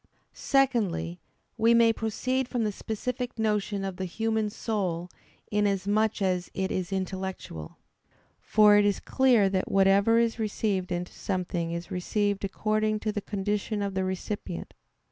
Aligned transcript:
Secondly, 0.33 1.19
we 1.59 1.75
may 1.75 1.93
proceed 1.93 2.47
from 2.47 2.63
the 2.63 2.71
specific 2.71 3.37
notion 3.37 3.85
of 3.85 3.97
the 3.97 4.05
human 4.05 4.49
soul 4.49 5.11
inasmuch 5.51 6.23
as 6.23 6.49
it 6.55 6.71
is 6.71 6.91
intellectual. 6.91 7.77
For 8.39 8.77
it 8.77 8.83
is 8.85 8.99
clear 8.99 9.47
that 9.49 9.71
whatever 9.71 10.17
is 10.17 10.39
received 10.39 10.91
into 10.91 11.13
something 11.13 11.71
is 11.71 11.91
received 11.91 12.43
according 12.43 12.99
to 13.01 13.11
the 13.11 13.21
condition 13.21 13.83
of 13.83 13.93
the 13.93 14.03
recipient. 14.03 14.73